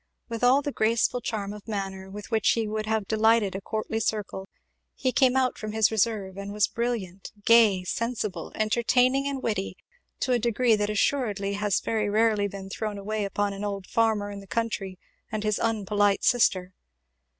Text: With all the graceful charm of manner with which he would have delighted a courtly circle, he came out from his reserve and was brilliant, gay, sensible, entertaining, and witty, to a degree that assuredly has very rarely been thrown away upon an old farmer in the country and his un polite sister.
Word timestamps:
With 0.29 0.43
all 0.43 0.63
the 0.63 0.71
graceful 0.71 1.21
charm 1.21 1.53
of 1.53 1.67
manner 1.67 2.09
with 2.09 2.31
which 2.31 2.53
he 2.53 2.67
would 2.67 2.87
have 2.87 3.07
delighted 3.07 3.53
a 3.53 3.61
courtly 3.61 3.99
circle, 3.99 4.49
he 4.95 5.11
came 5.11 5.35
out 5.37 5.59
from 5.59 5.73
his 5.73 5.91
reserve 5.91 6.37
and 6.37 6.51
was 6.51 6.67
brilliant, 6.67 7.31
gay, 7.45 7.83
sensible, 7.83 8.51
entertaining, 8.55 9.27
and 9.27 9.43
witty, 9.43 9.77
to 10.21 10.31
a 10.31 10.39
degree 10.39 10.75
that 10.75 10.89
assuredly 10.89 11.53
has 11.53 11.81
very 11.81 12.09
rarely 12.09 12.47
been 12.47 12.67
thrown 12.67 12.97
away 12.97 13.25
upon 13.25 13.53
an 13.53 13.63
old 13.63 13.85
farmer 13.85 14.31
in 14.31 14.39
the 14.39 14.47
country 14.47 14.97
and 15.31 15.43
his 15.43 15.59
un 15.59 15.85
polite 15.85 16.23
sister. 16.23 16.73